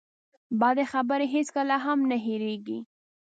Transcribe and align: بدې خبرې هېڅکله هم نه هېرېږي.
بدې 0.59 0.85
خبرې 0.91 1.27
هېڅکله 1.35 1.75
هم 1.85 1.99
نه 2.09 2.17
هېرېږي. 2.25 2.79